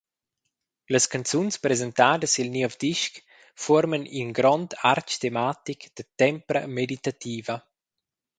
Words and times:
Las 0.93 1.05
canzuns 1.13 1.55
presentadas 1.65 2.31
sil 2.33 2.49
niev 2.55 2.73
disc 2.85 3.13
fuorman 3.63 4.05
in 4.19 4.27
grond 4.37 4.69
artg 4.93 5.09
tematic 5.23 5.79
da 5.95 6.03
tempra 6.21 6.61
meditativa. 6.77 7.55